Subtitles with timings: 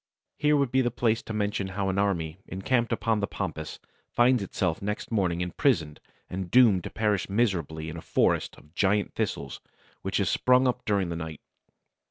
[0.39, 3.77] Here would be the place to mention how an army encamped upon the Pampas
[4.09, 9.13] finds itself next morning imprisoned and doomed to perish miserably in a forest of giant
[9.13, 9.61] thistles
[10.01, 11.41] which has sprung up during the night.